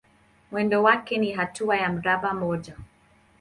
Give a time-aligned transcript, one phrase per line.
[0.51, 2.75] Mwendo wake ni hatua ya mraba mmoja.